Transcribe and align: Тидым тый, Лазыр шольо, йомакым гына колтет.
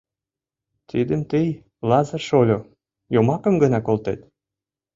Тидым 0.89 1.21
тый, 1.31 1.47
Лазыр 1.89 2.21
шольо, 2.29 2.57
йомакым 3.13 3.55
гына 3.63 3.79
колтет. 3.87 4.19